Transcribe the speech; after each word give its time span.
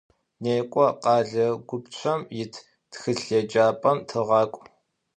НекӀо, 0.43 0.85
къэлэ 1.03 1.47
гупчэм 1.67 2.21
ит 2.41 2.53
тхылъеджапӏэм 2.91 3.97
тыгъакӀу. 4.07 4.63